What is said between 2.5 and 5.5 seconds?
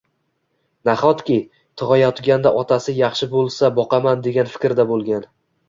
otasi yaxshi bo`lsa boqaman degan fikrda bo`lgan